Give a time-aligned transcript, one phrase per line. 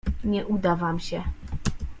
[0.23, 1.23] Nie uda wam się.